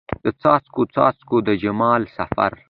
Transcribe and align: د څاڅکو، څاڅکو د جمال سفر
د 0.23 0.27
څاڅکو، 0.41 0.81
څاڅکو 0.93 1.35
د 1.47 1.49
جمال 1.61 2.01
سفر 2.17 2.51